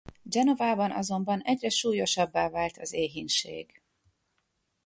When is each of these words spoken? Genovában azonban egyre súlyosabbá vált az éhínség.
Genovában 0.23 0.91
azonban 0.91 1.41
egyre 1.41 1.69
súlyosabbá 1.69 2.49
vált 2.49 2.77
az 2.77 2.93
éhínség. 2.93 3.81